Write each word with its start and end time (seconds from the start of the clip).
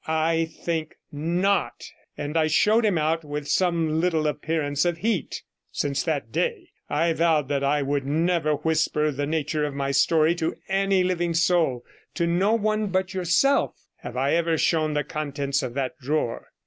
I 0.07 0.45
think 0.45 0.95
not"; 1.11 1.83
and 2.17 2.35
I 2.35 2.47
showed 2.47 2.85
him 2.85 2.97
out 2.97 3.23
with 3.23 3.47
some 3.47 4.01
little 4.01 4.25
appearance 4.25 4.83
of 4.83 4.97
heat. 4.97 5.43
Since 5.71 6.01
that 6.05 6.31
day 6.31 6.69
I 6.89 7.13
vowed 7.13 7.49
that 7.49 7.63
I 7.63 7.83
would 7.83 8.03
never 8.03 8.53
whisper 8.55 9.11
the 9.11 9.27
nature 9.27 9.63
of 9.63 9.75
my 9.75 9.91
theory 9.93 10.33
to 10.37 10.55
any 10.67 11.03
living 11.03 11.35
soul; 11.35 11.83
to 12.15 12.25
no 12.25 12.55
one 12.55 12.87
but 12.87 13.13
yourself 13.13 13.75
have 13.97 14.17
I 14.17 14.33
ever 14.33 14.57
shown 14.57 14.95
the 14.95 15.03
contents 15.03 15.61
of 15.61 15.75
that 15.75 15.99
drawer. 15.99 16.47